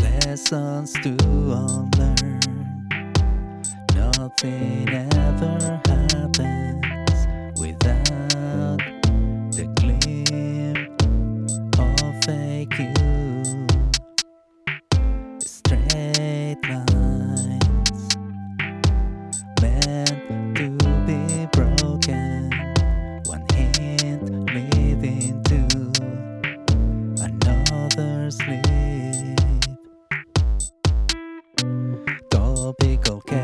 Lessons 0.00 0.92
to 0.94 1.14
unlearn. 1.52 2.40
Nothing 3.94 4.88
ever 4.88 5.80
happens 5.86 6.73
Topical 32.64 33.20
case, 33.20 33.43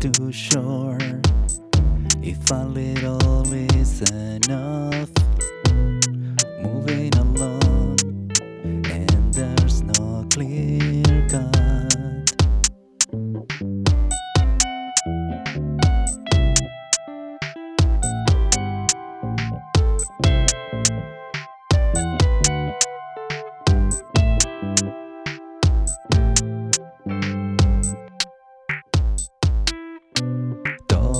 too 0.00 0.30
sure 0.30 0.96
if 2.22 2.50
a 2.52 2.64
little 2.66 3.52
is 3.52 4.02
enough. 4.12 5.10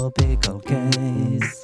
Topical 0.09 0.61
case, 0.61 1.63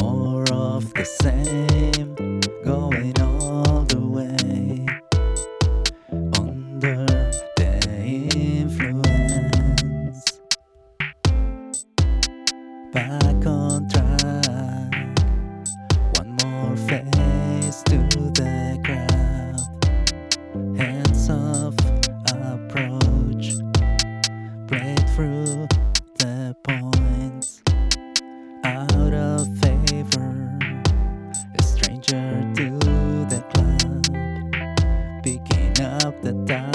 more 0.00 0.44
of 0.52 0.94
the 0.94 1.04
same, 1.04 2.14
going 2.62 3.20
all 3.20 3.82
the 3.82 3.98
way 3.98 4.86
under 6.38 7.06
the 7.56 7.72
influence. 8.36 10.22
Back 12.92 13.46
on 13.46 13.55
the 36.26 36.32
time. 36.46 36.65